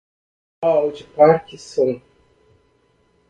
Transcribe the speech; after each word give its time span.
mal 0.63 0.89
de 0.93 1.03
parkinson 1.15 2.01